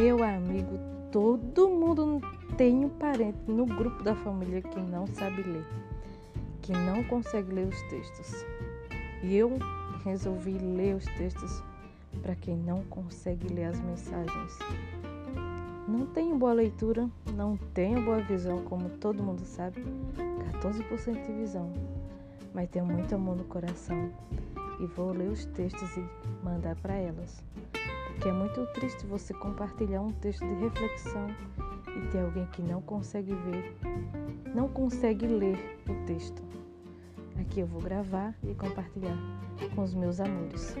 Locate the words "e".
9.24-9.34, 24.78-24.86, 25.96-26.04, 31.96-32.08, 38.42-38.54